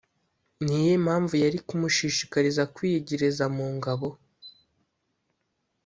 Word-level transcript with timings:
ni 0.63 0.73
iyihe 0.77 0.95
mpamvu 1.05 1.33
yari 1.43 1.59
kumushishikariza 1.67 2.63
kwiyegereza 2.75 3.45
mu 3.55 3.67
ngabo 3.75 4.09